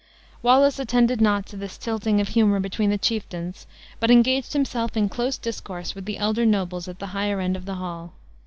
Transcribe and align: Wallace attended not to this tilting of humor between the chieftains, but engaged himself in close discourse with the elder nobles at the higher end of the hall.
Wallace 0.41 0.79
attended 0.79 1.21
not 1.21 1.45
to 1.45 1.55
this 1.55 1.77
tilting 1.77 2.19
of 2.19 2.29
humor 2.29 2.59
between 2.59 2.89
the 2.89 2.97
chieftains, 2.97 3.67
but 3.99 4.09
engaged 4.09 4.53
himself 4.53 4.97
in 4.97 5.09
close 5.09 5.37
discourse 5.37 5.93
with 5.93 6.05
the 6.05 6.17
elder 6.17 6.43
nobles 6.43 6.87
at 6.87 6.97
the 6.97 7.05
higher 7.13 7.39
end 7.39 7.55
of 7.55 7.65
the 7.65 7.75
hall. 7.75 8.13